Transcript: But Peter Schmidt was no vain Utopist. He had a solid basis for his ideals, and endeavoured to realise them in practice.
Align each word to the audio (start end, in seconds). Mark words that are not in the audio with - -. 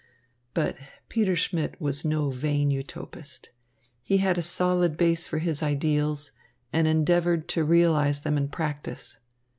But 0.55 0.77
Peter 1.09 1.35
Schmidt 1.35 1.79
was 1.79 2.03
no 2.03 2.31
vain 2.31 2.71
Utopist. 2.71 3.49
He 4.01 4.17
had 4.17 4.35
a 4.39 4.41
solid 4.41 4.97
basis 4.97 5.27
for 5.27 5.37
his 5.37 5.61
ideals, 5.61 6.31
and 6.73 6.87
endeavoured 6.87 7.47
to 7.49 7.63
realise 7.63 8.19
them 8.21 8.35
in 8.35 8.47
practice. 8.47 9.19